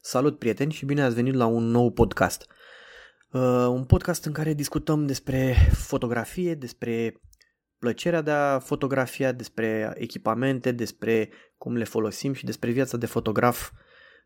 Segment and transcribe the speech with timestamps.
[0.00, 2.46] Salut prieteni și bine ați venit la un nou podcast.
[3.30, 7.20] Uh, un podcast în care discutăm despre fotografie, despre
[7.78, 13.70] plăcerea de a fotografia, despre echipamente, despre cum le folosim și despre viața de fotograf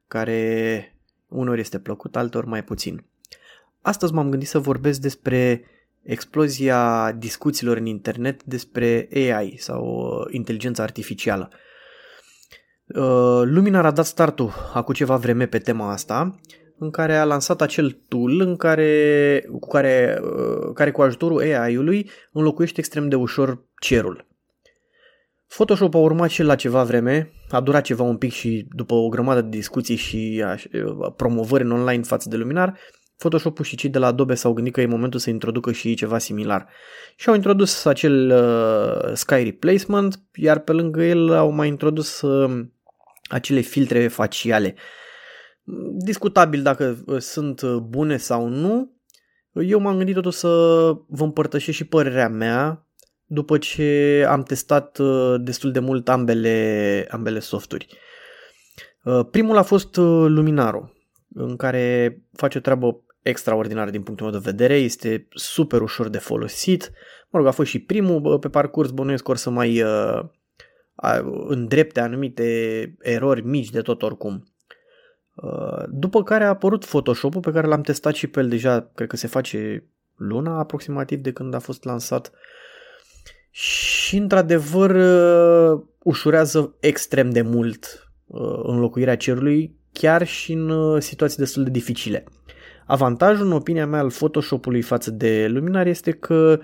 [0.07, 0.91] care
[1.29, 3.05] unor este plăcut, altor mai puțin.
[3.81, 5.65] Astăzi m-am gândit să vorbesc despre
[6.03, 11.51] explozia discuțiilor în internet despre AI sau uh, inteligența artificială.
[11.53, 11.59] Uh,
[13.45, 16.41] Luminar a dat startul acum ceva vreme pe tema asta,
[16.79, 22.11] în care a lansat acel tool în care, cu care, uh, care cu ajutorul AI-ului
[22.33, 24.27] înlocuiește extrem de ușor cerul.
[25.47, 29.09] Photoshop a urmat și la ceva vreme, a durat ceva un pic și după o
[29.09, 30.45] grămadă de discuții și
[31.17, 32.79] promovări în online față de Luminar,
[33.17, 36.19] Photoshop-ul și cei de la Adobe s-au gândit că e momentul să introducă și ceva
[36.19, 36.69] similar.
[37.17, 42.67] Și au introdus acel uh, Sky Replacement, iar pe lângă el au mai introdus uh,
[43.29, 44.75] acele filtre faciale.
[46.05, 48.95] Discutabil dacă uh, sunt uh, bune sau nu.
[49.53, 50.49] Eu m-am gândit totuși să
[51.09, 52.87] vă împărtășesc și părerea mea
[53.25, 57.87] după ce am testat uh, destul de mult ambele, ambele softuri.
[59.31, 60.91] Primul a fost Luminaro,
[61.35, 66.19] în care face o treabă extraordinară din punctul meu de vedere, este super ușor de
[66.19, 66.91] folosit.
[67.31, 69.83] Mă rog, a fost și primul, pe parcurs bănuiesc că or să mai
[71.49, 74.53] îndrepte anumite erori mici de tot oricum.
[75.89, 79.17] După care a apărut Photoshop-ul pe care l-am testat și pe el deja, cred că
[79.17, 82.33] se face luna aproximativ de când a fost lansat
[83.51, 84.97] și într-adevăr
[86.03, 88.11] ușurează extrem de mult
[88.63, 92.25] înlocuirea cerului chiar și în situații destul de dificile.
[92.87, 96.61] Avantajul, în opinia mea, al Photoshop-ului față de Luminar este că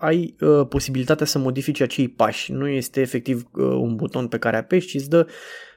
[0.00, 2.52] ai uh, posibilitatea să modifici acei pași.
[2.52, 5.26] Nu este efectiv uh, un buton pe care apeși, ci îți dă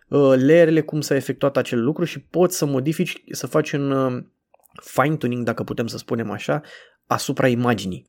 [0.07, 4.23] uh, layerele cum s-a efectuat acel lucru și poți să modifici, să faci un uh,
[4.81, 6.61] fine-tuning, dacă putem să spunem așa,
[7.05, 8.05] asupra imaginii.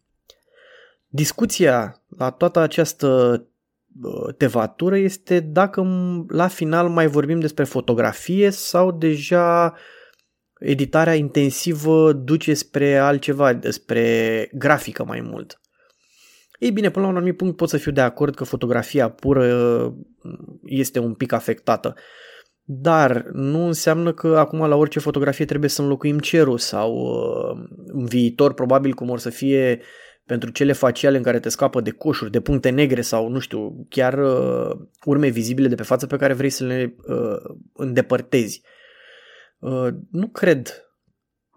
[1.06, 3.08] Discuția la toată această
[4.02, 5.86] uh, tevatură este dacă
[6.28, 9.75] la final mai vorbim despre fotografie sau deja
[10.58, 15.58] editarea intensivă duce spre altceva, spre grafică mai mult.
[16.64, 19.47] Ei bine, până la un anumit punct pot să fiu de acord că fotografia pură
[20.22, 21.94] mm, este un pic afectată.
[22.62, 28.04] Dar nu înseamnă că acum la orice fotografie trebuie să înlocuim cerul sau uh, în
[28.04, 29.80] viitor probabil cum or să fie
[30.26, 33.86] pentru cele faciale în care te scapă de coșuri, de puncte negre sau nu știu,
[33.88, 38.62] chiar uh, urme vizibile de pe față pe care vrei să le uh, îndepărtezi.
[39.58, 40.83] Uh, nu cred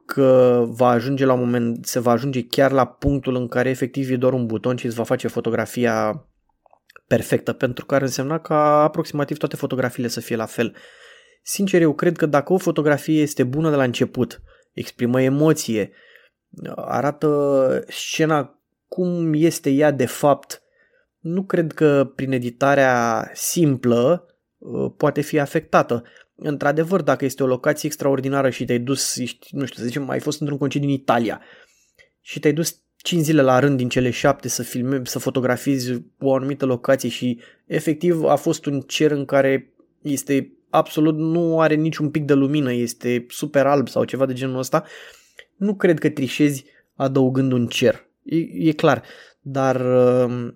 [0.07, 4.12] că va ajunge la un moment, se va ajunge chiar la punctul în care efectiv
[4.12, 6.25] e doar un buton și îți va face fotografia
[7.07, 10.75] perfectă, pentru că ar însemna ca aproximativ toate fotografiile să fie la fel.
[11.44, 14.41] Sincer, eu cred că dacă o fotografie este bună de la început,
[14.73, 15.91] exprimă emoție,
[16.75, 20.62] arată scena cum este ea de fapt,
[21.19, 24.25] nu cred că prin editarea simplă
[24.57, 26.03] uh, poate fi afectată
[26.38, 30.20] într-adevăr, dacă este o locație extraordinară și te-ai dus, ești, nu știu, să zicem, ai
[30.20, 31.42] fost într-un concediu în Italia
[32.22, 36.36] și te-ai dus 5 zile la rând din cele 7 să filmezi, să fotografiezi o
[36.36, 42.09] anumită locație și efectiv a fost un cer în care este absolut, nu are niciun
[42.09, 44.84] pic de lumină, este super alb sau ceva de genul ăsta,
[45.56, 46.66] nu cred că trișezi
[46.96, 48.08] adăugând un cer.
[48.24, 48.36] E,
[48.69, 49.04] e clar,
[49.42, 50.54] dar uh,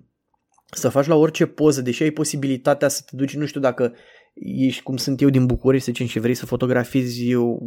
[0.72, 3.94] să faci la orice poză, deși ai posibilitatea să te duci, nu știu dacă
[4.34, 7.62] ești cum sunt eu din București, să zicem, și vrei să fotografiezi eu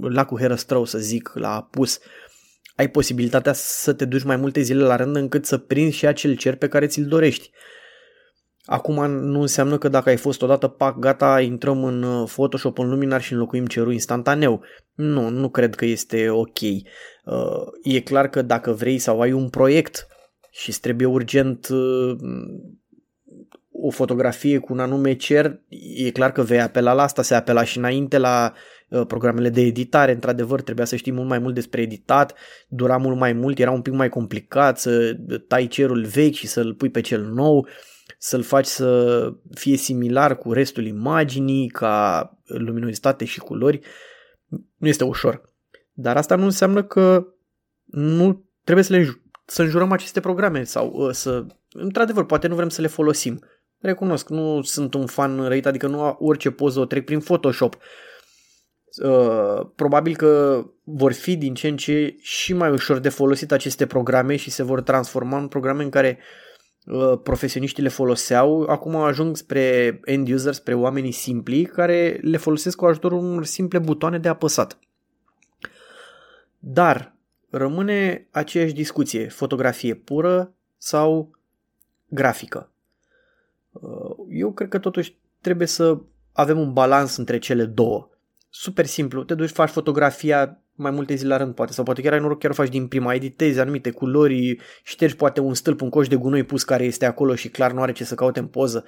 [0.00, 1.98] lacul Herăstrău, să zic, la apus,
[2.76, 6.36] ai posibilitatea să te duci mai multe zile la rând încât să prinzi și acel
[6.36, 7.50] cer pe care ți-l dorești.
[8.64, 12.88] Acum nu înseamnă că dacă ai fost odată pac, gata, intrăm în uh, Photoshop, în
[12.88, 14.62] Luminar și înlocuim cerul instantaneu.
[14.94, 16.60] Nu, nu cred că este ok.
[16.60, 20.06] Uh, e clar că dacă vrei sau ai un proiect
[20.50, 22.16] și îți trebuie urgent uh,
[23.86, 25.60] o fotografie cu un anume cer,
[25.96, 28.52] e clar că vei apela la asta, se apela și înainte la
[28.88, 32.34] uh, programele de editare, într-adevăr trebuia să știi mult mai mult despre editat,
[32.68, 35.16] dura mult mai mult, era un pic mai complicat să
[35.48, 37.66] tai cerul vechi și să-l pui pe cel nou,
[38.18, 43.80] să-l faci să fie similar cu restul imaginii, ca luminozitate și culori,
[44.76, 45.52] nu este ușor.
[45.92, 47.26] Dar asta nu înseamnă că
[47.84, 52.68] nu trebuie să le să înjurăm aceste programe sau uh, să, într-adevăr, poate nu vrem
[52.68, 53.40] să le folosim.
[53.84, 57.76] Recunosc, nu sunt un fan răit, adică nu orice poză o trec prin Photoshop.
[59.02, 63.86] Uh, probabil că vor fi din ce în ce și mai ușor de folosit aceste
[63.86, 66.18] programe și se vor transforma în programe în care
[66.86, 72.76] uh, profesioniștii le foloseau, acum ajung spre end user, spre oamenii simpli care le folosesc
[72.76, 74.78] cu ajutorul unor simple butoane de apăsat.
[76.58, 77.16] Dar
[77.50, 81.30] rămâne aceeași discuție, fotografie pură sau
[82.08, 82.68] grafică.
[83.80, 85.98] Uh, eu cred că totuși trebuie să
[86.32, 88.08] avem un balans între cele două.
[88.50, 92.12] Super simplu, te duci, faci fotografia mai multe zile la rând, poate, sau poate chiar
[92.12, 95.88] ai noroc, chiar o faci din prima, editezi anumite culori, ștergi poate un stâlp, un
[95.88, 98.46] coș de gunoi pus care este acolo și clar nu are ce să caute în
[98.46, 98.84] poză.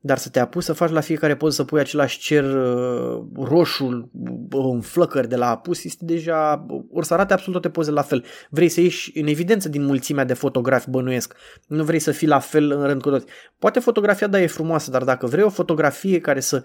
[0.00, 4.10] Dar să te apuci să faci la fiecare poză să pui același cer uh, roșu
[4.50, 8.24] în flăcări de la apus, este deja, or să arate absolut toate pozele la fel.
[8.50, 11.34] Vrei să ieși în evidență din mulțimea de fotografi bănuiesc.
[11.66, 13.26] Nu vrei să fii la fel în rând cu toți.
[13.58, 16.62] Poate fotografia da e frumoasă, dar dacă vrei o fotografie care să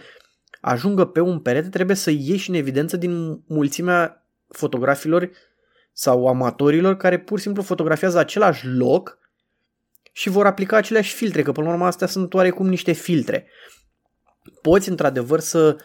[0.61, 5.29] ajungă pe un perete, trebuie să ieși în evidență din mulțimea fotografilor
[5.91, 9.17] sau amatorilor care pur și simplu fotografiază același loc
[10.15, 13.47] și vor aplica aceleași filtre, că până la urmă astea sunt oarecum niște filtre.
[14.61, 15.75] Poți într-adevăr să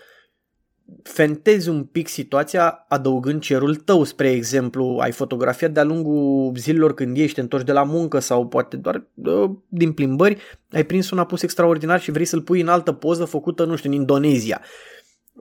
[1.03, 7.17] fentezi un pic situația adăugând cerul tău, spre exemplu, ai fotografiat de-a lungul zilelor când
[7.17, 10.41] ești întorci de la muncă sau poate doar uh, din plimbări,
[10.71, 13.91] ai prins un apus extraordinar și vrei să-l pui în altă poză făcută, nu știu,
[13.91, 14.61] în Indonezia.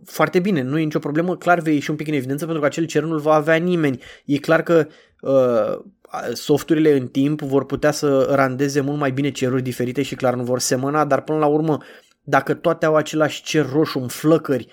[0.06, 2.68] Foarte bine, nu e nicio problemă, clar vei ieși un pic în evidență pentru că
[2.68, 4.02] acel cer nu-l va avea nimeni.
[4.26, 4.88] E clar că
[5.22, 5.86] uh,
[6.34, 10.44] softurile în timp vor putea să randeze mult mai bine ceruri diferite și clar nu
[10.44, 11.78] vor semăna, dar până la urmă,
[12.24, 14.68] dacă toate au același cer roșu în flăcări,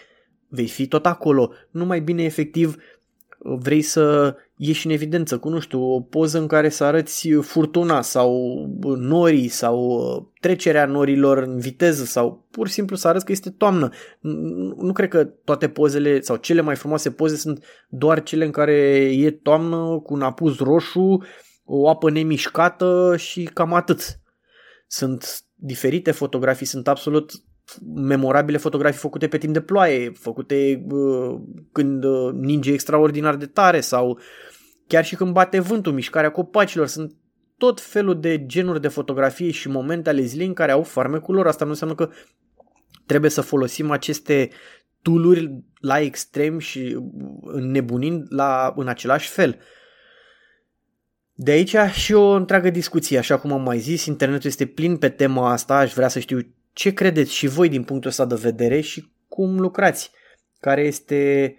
[0.48, 1.52] vei fi tot acolo.
[1.70, 2.76] Nu mai bine efectiv
[3.38, 8.02] vrei să ieși în evidență cu, nu știu, o poză în care să arăți furtuna
[8.02, 8.56] sau
[8.98, 13.90] norii sau trecerea norilor în viteză sau pur și simplu să arăți că este toamnă.
[14.76, 18.72] Nu cred că toate pozele sau cele mai frumoase poze sunt doar cele în care
[19.12, 21.22] e toamnă cu un apus roșu,
[21.64, 24.20] o apă nemișcată și cam atât.
[24.86, 27.32] Sunt diferite fotografii, sunt absolut
[27.94, 31.40] memorabile fotografii făcute pe timp de ploaie, făcute uh,
[31.72, 34.18] când uh, ninge extraordinar de tare sau
[34.86, 37.14] chiar și când bate vântul, mișcarea copacilor, sunt
[37.58, 41.46] tot felul de genuri de fotografii și momente ale zilei în care au farmecul lor.
[41.46, 42.10] Asta nu înseamnă că
[43.06, 44.50] trebuie să folosim aceste
[45.02, 46.98] tooluri la extrem și
[47.54, 49.58] nebunind la, în același fel.
[51.34, 55.08] De aici și o întreagă discuție, așa cum am mai zis, internetul este plin pe
[55.08, 58.80] tema asta, aș vrea să știu ce credeți și voi din punctul ăsta de vedere
[58.80, 60.10] și cum lucrați?
[60.60, 61.54] Care este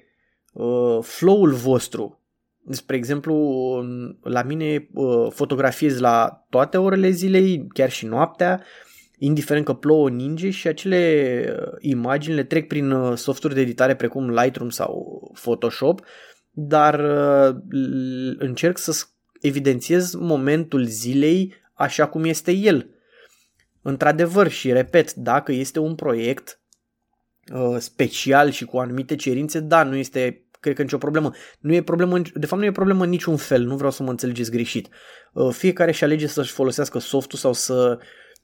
[0.54, 2.20] uh, flow-ul vostru?
[2.70, 3.36] Spre exemplu,
[4.24, 8.64] la mine uh, fotografiez la toate orele zilei, chiar și noaptea,
[9.18, 13.96] indiferent că plouă, ninge și acele uh, imagini le trec prin uh, softuri de editare
[13.96, 16.02] precum Lightroom sau Photoshop,
[16.52, 17.56] dar uh,
[18.38, 19.06] încerc să
[19.42, 22.90] evidențiez momentul zilei așa cum este el.
[23.88, 26.60] Într-adevăr și repet, dacă este un proiect
[27.54, 31.32] uh, special și cu anumite cerințe, da, nu este cred că nicio problemă.
[31.60, 34.10] Nu e problemă, de fapt nu e problemă în niciun fel, nu vreau să mă
[34.10, 34.90] înțelegeți greșit.
[35.34, 38.00] Uh, fiecare și alege să-și folosească softul sau să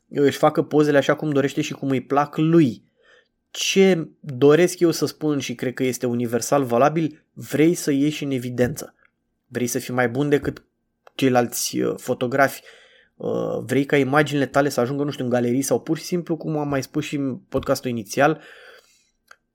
[0.09, 2.83] își facă pozele așa cum dorește și cum îi plac lui.
[3.49, 8.31] Ce doresc eu să spun și cred că este universal valabil, vrei să ieși în
[8.31, 8.95] evidență.
[9.47, 10.63] Vrei să fii mai bun decât
[11.15, 12.80] ceilalți uh, fotografi Uh,
[13.65, 16.57] vrei ca imaginile tale să ajungă, nu știu, în galerii sau pur și simplu, cum
[16.57, 18.41] am mai spus și în podcastul inițial,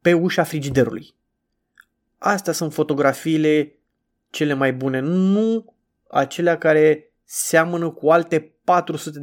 [0.00, 1.14] pe ușa frigiderului.
[2.18, 3.78] Astea sunt fotografiile
[4.30, 5.74] cele mai bune, nu
[6.08, 8.54] acelea care seamănă cu alte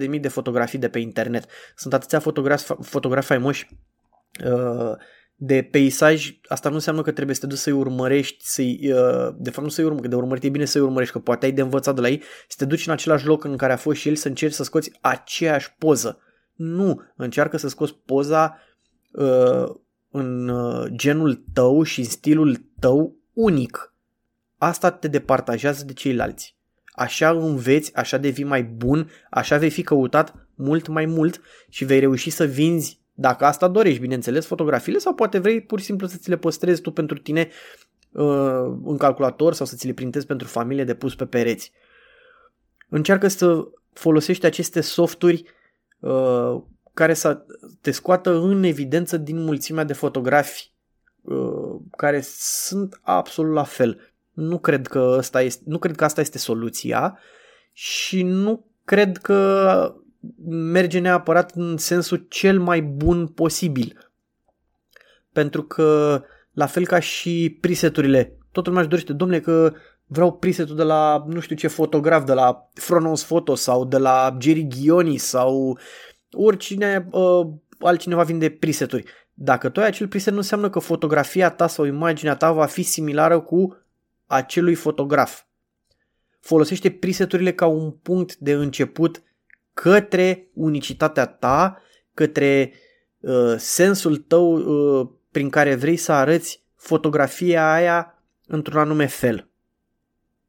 [0.09, 1.45] 400.000 de fotografii de pe internet.
[1.75, 3.67] Sunt atâția fotografi, fotografi faimoși
[4.45, 4.91] uh,
[5.35, 9.49] de peisaj, asta nu înseamnă că trebuie să te duci să-i urmărești, să-i, uh, de
[9.49, 11.95] fapt nu să-i urmărești, de urmărit e bine să-i urmărești, că poate ai de învățat
[11.95, 14.15] de la ei, să te duci în același loc în care a fost și el,
[14.15, 16.19] să încerci să scoți aceeași poză.
[16.53, 18.57] Nu, încearcă să scoți poza
[19.11, 19.65] uh,
[20.09, 23.93] în uh, genul tău și în stilul tău unic.
[24.57, 26.57] Asta te departajează de ceilalți.
[26.85, 31.99] Așa înveți, așa devii mai bun, așa vei fi căutat mult mai mult și vei
[31.99, 36.17] reuși să vinzi dacă asta dorești, bineînțeles, fotografiile sau poate vrei pur și simplu să
[36.17, 37.49] ți le păstrezi tu pentru tine
[38.11, 41.71] uh, în calculator sau să ți le printezi pentru familie de pus pe pereți.
[42.89, 45.43] Încearcă să folosești aceste softuri
[45.99, 46.61] uh,
[46.93, 47.45] care să
[47.81, 50.71] te scoată în evidență din mulțimea de fotografi
[51.21, 54.13] uh, care sunt absolut la fel.
[54.31, 57.19] Nu cred că asta este, nu cred că asta este soluția
[57.71, 59.95] și nu cred că
[60.47, 64.11] merge neapărat în sensul cel mai bun posibil.
[65.31, 69.73] Pentru că, la fel ca și preseturile, totul lumea își dorește, domnule, că
[70.05, 74.37] vreau presetul de la nu știu ce fotograf, de la Fronos Photo sau de la
[74.39, 75.77] Jerry Ghioni sau
[76.31, 77.47] oricine uh,
[77.79, 79.03] altcineva vinde preseturi.
[79.33, 82.83] Dacă tu ai acel preset nu înseamnă că fotografia ta sau imaginea ta va fi
[82.83, 83.77] similară cu
[84.25, 85.43] acelui fotograf.
[86.39, 89.23] Folosește preseturile ca un punct de început
[89.73, 91.81] către unicitatea ta,
[92.13, 92.73] către
[93.19, 99.47] uh, sensul tău uh, prin care vrei să arăți fotografia aia într-un anume fel.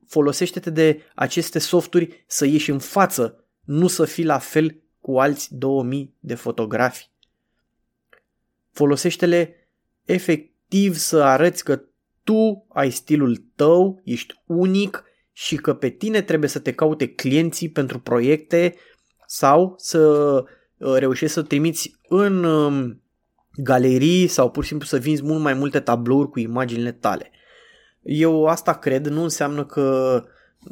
[0.07, 5.55] Folosește-te de aceste softuri să ieși în față, nu să fii la fel cu alți
[5.55, 7.11] 2000 de fotografi.
[8.71, 9.69] Folosește-le
[10.05, 11.83] efectiv să arăți că
[12.23, 17.69] tu ai stilul tău, ești unic și că pe tine trebuie să te caute clienții
[17.69, 18.75] pentru proiecte
[19.27, 19.99] sau să
[20.79, 23.03] uh, reușești să trimiți în um,
[23.53, 27.31] galerii sau pur și simplu să vinzi mult mai multe tablouri cu imaginile tale.
[28.03, 30.23] Eu asta cred, nu înseamnă că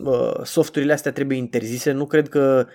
[0.04, 2.66] uh, softurile astea trebuie interzise, nu cred că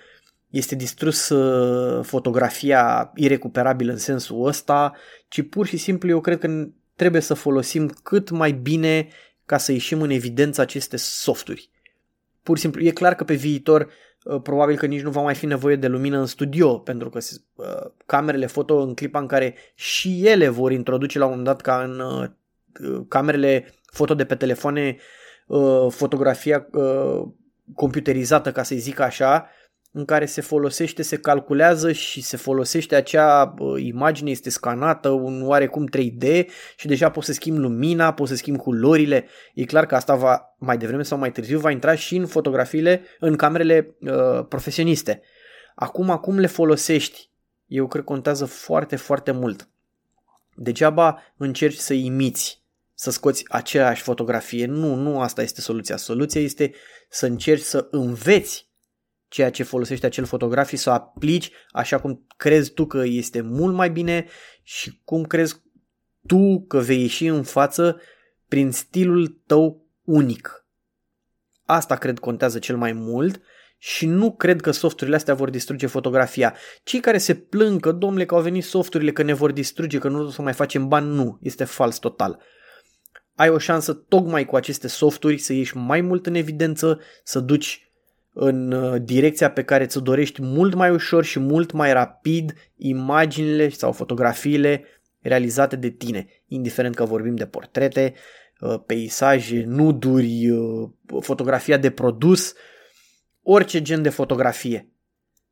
[0.50, 4.94] este distrus uh, fotografia irecuperabil în sensul ăsta,
[5.28, 9.08] ci pur și simplu eu cred că trebuie să folosim cât mai bine
[9.46, 11.70] ca să ieșim în evidență aceste softuri.
[12.44, 13.88] Pur și simplu, e clar că pe viitor uh,
[14.44, 17.20] probabil că nici nu va mai fi nevoie de lumină în studio, pentru că
[17.56, 21.62] uh, camerele foto în clipa în care și ele vor introduce la un moment dat
[21.62, 22.30] ca în uh,
[23.08, 24.98] camerele foto de pe telefoane
[25.90, 26.68] fotografia
[27.76, 29.50] computerizată, ca să-i zic așa,
[29.92, 35.88] în care se folosește, se calculează și se folosește acea imagine, este scanată un oarecum
[35.98, 36.46] 3D
[36.78, 39.28] și deja poți să schimbi lumina, poți să schimbi culorile.
[39.54, 43.02] E clar că asta va mai devreme sau mai târziu va intra și în fotografiile,
[43.20, 45.22] în camerele uh, profesioniste.
[45.76, 47.30] Acum, acum le folosești.
[47.66, 49.70] Eu cred că contează foarte, foarte mult.
[50.56, 52.64] Degeaba încerci să imiți,
[52.94, 54.66] să scoți aceeași fotografie.
[54.66, 55.98] Nu, nu asta este soluția.
[55.98, 56.74] Soluția este
[57.10, 58.67] să încerci să înveți
[59.28, 63.42] ceea ce folosește acel fotograf și să o aplici așa cum crezi tu că este
[63.42, 64.28] mult mai bine
[64.64, 65.62] și cum crezi
[66.28, 68.02] tu că vei ieși în față
[68.48, 70.66] prin stilul tău unic.
[71.66, 73.42] Asta cred contează cel mai mult
[73.78, 76.56] și nu cred că softurile astea vor distruge fotografia.
[76.84, 80.08] Cei care se plâng că, domnule, că au venit softurile, că ne vor distruge, că
[80.08, 82.40] nu o să mai facem bani, nu, este fals total.
[83.36, 87.87] Ai o șansă tocmai cu aceste softuri să ieși mai mult în evidență, să duci
[88.40, 93.70] în uh, direcția pe care ți-o dorești mult mai ușor și mult mai rapid imaginile
[93.70, 94.84] sau fotografiile
[95.20, 98.14] realizate de tine, indiferent că vorbim de portrete,
[98.60, 100.90] uh, peisaje, nuduri, uh,
[101.22, 102.54] fotografia de produs,
[103.42, 104.92] orice gen de fotografie.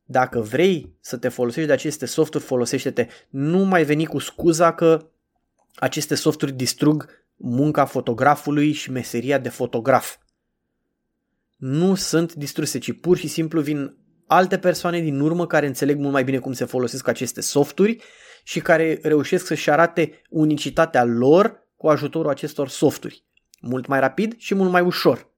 [0.03, 3.07] Dacă vrei să te folosești de aceste softuri, folosește-te.
[3.29, 5.07] Nu mai veni cu scuza că
[5.75, 10.17] aceste softuri distrug munca fotografului și meseria de fotograf
[11.55, 13.97] nu sunt distruse, ci pur și simplu vin
[14.27, 18.03] alte persoane din urmă care înțeleg mult mai bine cum se folosesc aceste softuri
[18.43, 23.23] și care reușesc să-și arate unicitatea lor cu ajutorul acestor softuri.
[23.61, 25.33] Mult mai rapid și mult mai ușor.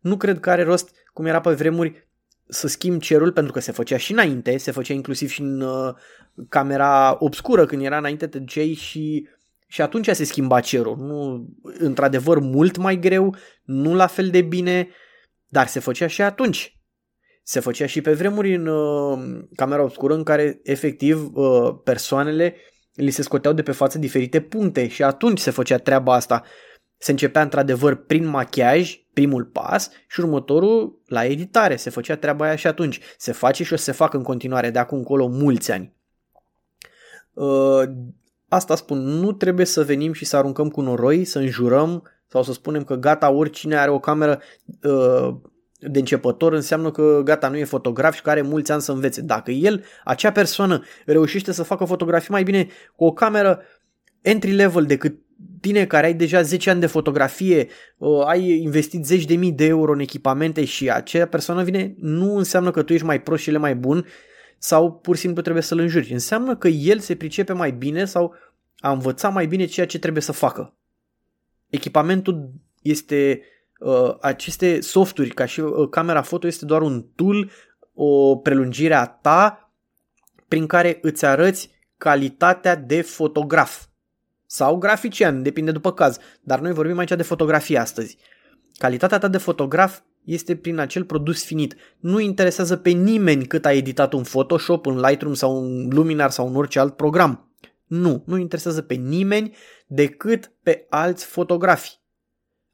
[0.00, 2.08] Nu cred că are rost, cum era pe vremuri,
[2.48, 5.94] să schimb cerul, pentru că se făcea și înainte, se făcea inclusiv și în uh,
[6.48, 9.28] camera obscură, când era înainte te duceai și,
[9.66, 10.96] și atunci se schimba cerul.
[10.96, 14.88] Nu, într-adevăr, mult mai greu, nu la fel de bine,
[15.54, 16.78] dar se făcea și atunci.
[17.42, 22.56] Se făcea și pe vremuri în uh, camera obscură în care efectiv uh, persoanele
[22.94, 26.42] li se scoteau de pe față diferite puncte și atunci se făcea treaba asta.
[26.98, 31.76] Se începea într-adevăr prin machiaj, primul pas și următorul la editare.
[31.76, 33.00] Se făcea treaba aia și atunci.
[33.16, 35.94] Se face și o să se facă în continuare de acum încolo mulți ani.
[37.32, 37.82] Uh,
[38.48, 42.52] asta spun, nu trebuie să venim și să aruncăm cu noroi, să înjurăm sau să
[42.52, 44.40] spunem că gata, oricine are o cameră
[44.82, 45.34] uh,
[45.78, 49.20] de începător înseamnă că gata, nu e fotograf și că are mulți ani să învețe.
[49.20, 53.60] Dacă el, acea persoană, reușește să facă fotografii mai bine cu o cameră
[54.20, 55.18] entry level decât
[55.60, 59.64] tine care ai deja 10 ani de fotografie, uh, ai investit zeci de mii de
[59.64, 63.50] euro în echipamente și acea persoană vine, nu înseamnă că tu ești mai prost și
[63.50, 64.06] el mai bun
[64.58, 66.12] sau pur și simplu trebuie să-l înjuri.
[66.12, 68.34] Înseamnă că el se pricepe mai bine sau
[68.76, 70.74] a învățat mai bine ceea ce trebuie să facă.
[71.74, 72.50] Echipamentul
[72.82, 73.42] este
[73.78, 77.50] uh, aceste softuri, ca și uh, camera foto, este doar un tool,
[77.94, 79.72] o prelungire a ta
[80.48, 83.84] prin care îți arăți calitatea de fotograf
[84.46, 88.16] sau grafician, depinde după caz, dar noi vorbim aici de fotografie astăzi.
[88.78, 91.76] Calitatea ta de fotograf este prin acel produs finit.
[91.98, 96.46] Nu interesează pe nimeni cât ai editat un Photoshop, un Lightroom sau un Luminar sau
[96.48, 97.53] un orice alt program.
[97.94, 102.00] Nu, nu interesează pe nimeni decât pe alți fotografi.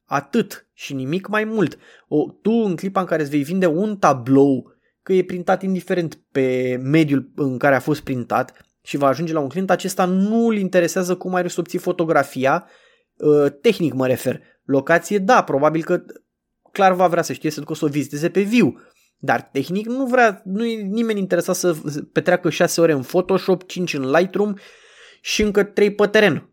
[0.05, 1.79] Atât și nimic mai mult.
[2.09, 6.21] O, tu în clipa în care îți vei vinde un tablou, că e printat indiferent
[6.33, 10.47] pe mediul în care a fost printat și va ajunge la un client, acesta nu
[10.47, 12.67] îl interesează cum ai să obții fotografia,
[13.17, 14.41] uh, tehnic mă refer.
[14.65, 16.03] Locație, da, probabil că
[16.73, 18.81] clar va vrea să știe să ducă să o viziteze pe viu.
[19.19, 21.77] Dar tehnic nu vrea, nu e nimeni interesat să
[22.13, 24.55] petreacă 6 ore în Photoshop, 5 în Lightroom
[25.21, 26.49] și încă 3 pe teren.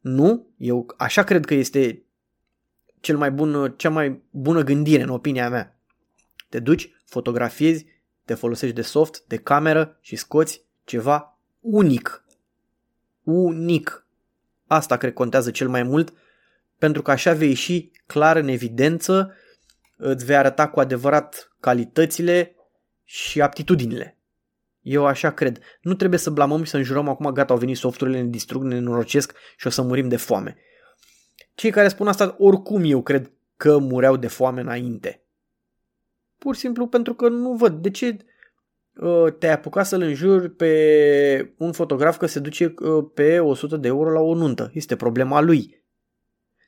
[0.00, 0.48] Nu?
[0.56, 2.04] Eu așa cred că este
[3.00, 5.78] cel mai bun, cea mai bună gândire în opinia mea.
[6.48, 7.86] Te duci, fotografiezi,
[8.24, 12.24] te folosești de soft, de cameră și scoți ceva unic.
[13.22, 14.06] Unic.
[14.66, 16.12] Asta cred contează cel mai mult
[16.78, 19.34] pentru că așa vei ieși clar în evidență,
[19.96, 22.56] îți vei arăta cu adevărat calitățile
[23.04, 24.18] și aptitudinile.
[24.84, 25.58] Eu așa cred.
[25.80, 28.78] Nu trebuie să blamăm și să înjurăm acum, gata, au venit softurile, ne distrug, ne
[28.78, 30.56] norocesc și o să murim de foame.
[31.54, 35.24] Cei care spun asta, oricum eu cred că mureau de foame înainte.
[36.38, 38.16] Pur și simplu pentru că nu văd de ce
[38.94, 43.88] uh, te-ai apucat să-l înjuri pe un fotograf că se duce uh, pe 100 de
[43.88, 44.70] euro la o nuntă.
[44.72, 45.84] Este problema lui.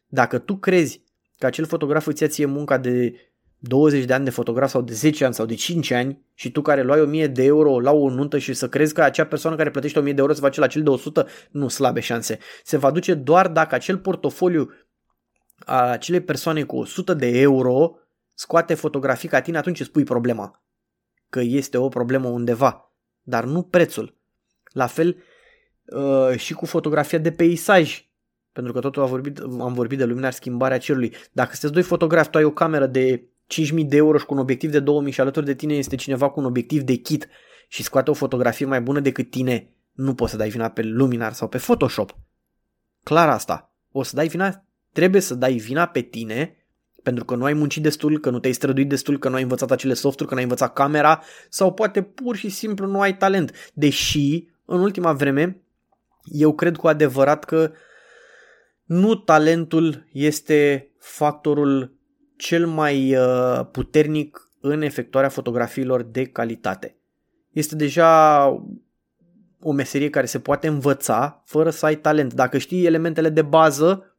[0.07, 1.03] Dacă tu crezi
[1.39, 3.15] că acel fotograf îți ia ție munca de
[3.59, 6.63] 20 de ani de fotograf sau de 10 ani sau de 5 ani și tu
[6.63, 9.71] care luai 1000 de euro la o nuntă și să crezi că acea persoană care
[9.71, 12.39] plătește 1000 de euro se face la cel de 100, nu slabe șanse.
[12.65, 14.71] Se va duce doar dacă acel portofoliu
[15.59, 17.99] a acelei persoane cu 100 de euro
[18.35, 20.63] scoate fotografii ca tine, atunci îți pui problema.
[21.31, 24.17] Că este o problemă undeva, dar nu prețul.
[24.73, 25.17] La fel
[25.85, 28.05] uh, și cu fotografia de peisaj.
[28.53, 31.15] Pentru că totul a vorbit, am vorbit de luminari schimbarea cerului.
[31.33, 34.41] Dacă sunteți doi fotografi, tu ai o cameră de 5.000 de euro și cu un
[34.41, 37.29] obiectiv de 2.000 și alături de tine este cineva cu un obiectiv de kit
[37.69, 41.33] și scoate o fotografie mai bună decât tine, nu poți să dai vina pe Luminar
[41.33, 42.17] sau pe Photoshop.
[43.03, 43.75] Clar asta.
[43.91, 46.57] O să dai vina, trebuie să dai vina pe tine
[47.07, 49.71] pentru că nu ai muncit destul, că nu te-ai străduit destul, că nu ai învățat
[49.71, 53.53] acele softuri, că nu ai învățat camera sau poate pur și simplu nu ai talent.
[53.75, 55.61] Deși, în ultima vreme,
[56.25, 57.73] eu cred cu adevărat că
[58.85, 61.96] nu talentul este factorul
[62.37, 66.97] cel mai uh, puternic în efectuarea fotografiilor de calitate.
[67.51, 68.47] Este deja
[69.61, 72.35] o meserie care se poate învăța fără să ai talent.
[72.35, 74.17] Dacă știi elementele de bază,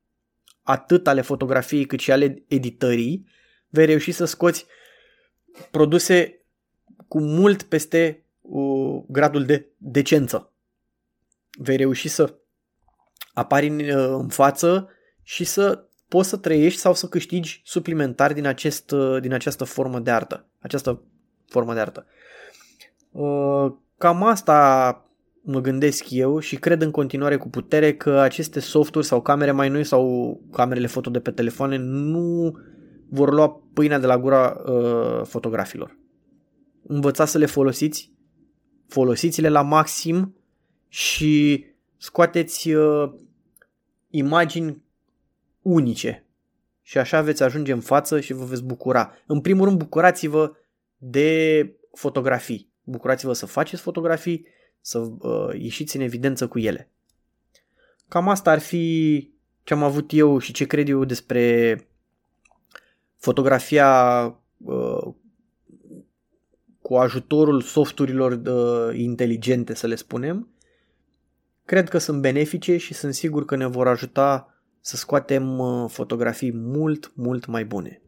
[0.62, 3.28] atât ale fotografiei cât și ale editării,
[3.70, 4.66] vei reuși să scoți
[5.72, 6.42] produse
[7.08, 10.52] cu mult peste uh, gradul de decență.
[11.60, 12.36] Vei reuși să
[13.34, 14.90] apari în, uh, în față
[15.24, 20.00] și să poți să trăiești sau să câștigi suplimentar din, acest, uh, din această formă
[20.00, 20.48] de artă.
[20.60, 21.02] Această
[21.46, 22.06] formă de artă.
[23.12, 25.02] Uh, cam asta
[25.42, 29.70] mă gândesc eu și cred în continuare cu putere că aceste softuri sau camere mai
[29.70, 32.58] noi sau camerele foto de pe telefoane nu
[33.10, 35.98] vor lua pâinea de la gura uh, fotografilor.
[36.84, 38.12] Învățați să le folosiți,
[38.88, 40.36] folosiți-le la maxim
[40.88, 41.66] și
[41.98, 43.12] scoateți uh,
[44.10, 44.84] imagini
[45.68, 46.26] unice.
[46.82, 49.14] Și așa veți ajunge în față și vă veți bucura.
[49.26, 50.52] În primul rând, bucurați-vă
[50.98, 52.72] de fotografii.
[52.84, 54.48] Bucurați-vă să faceți fotografii,
[54.82, 56.92] să uh, ieșiți în evidență cu ele.
[58.08, 59.30] Cam asta ar fi
[59.64, 61.88] ce am avut eu și ce cred eu despre
[63.18, 64.24] fotografia
[64.58, 65.14] uh,
[66.82, 70.48] cu ajutorul softurilor uh, inteligente, să le spunem.
[71.66, 74.57] Cred că sunt benefice și sunt sigur că ne vor ajuta
[74.88, 78.02] să scoatem uh, fotografii mult, mult mai bune.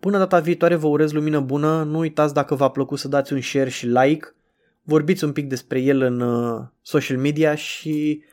[0.00, 3.40] Până data viitoare vă urez lumină bună, nu uitați dacă v-a plăcut să dați un
[3.40, 4.34] share și like,
[4.82, 8.24] vorbiți un pic despre el în uh, social media și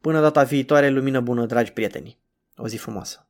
[0.00, 2.18] până data viitoare lumină bună, dragi prieteni.
[2.56, 3.26] O zi frumoasă!